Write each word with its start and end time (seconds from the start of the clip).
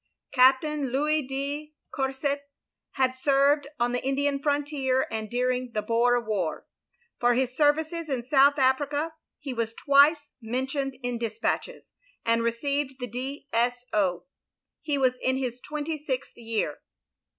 OF 0.33 0.33
GROSVENOR 0.33 0.49
SQUARE 0.49 0.61
305 0.61 0.87
^* 0.87 0.87
Captain 0.87 0.91
Louis 0.91 1.27
de 1.27 1.65
C 1.67 1.73
our 1.99 2.11
set 2.11 2.49
had 2.93 3.15
served 3.15 3.67
on 3.79 3.91
the 3.91 4.03
Indian 4.03 4.39
frontier 4.41 5.05
and 5.11 5.29
during 5.29 5.73
the 5.73 5.83
Boer 5.83 6.19
War, 6.19 6.65
For 7.19 7.35
his 7.35 7.55
services 7.55 8.09
in 8.09 8.23
South 8.23 8.57
Africa 8.57 9.13
he 9.39 9.53
was 9.53 9.75
twice 9.75 10.31
mentioned 10.41 10.97
in 11.03 11.19
dispatches, 11.19 11.91
and 12.25 12.41
received 12.41 12.95
the 12.99 13.05
DS.O, 13.05 14.23
He 14.81 14.97
was 14.97 15.19
in 15.21 15.37
his 15.37 15.61
twenty 15.61 15.99
sixth 16.03 16.35
year. 16.35 16.79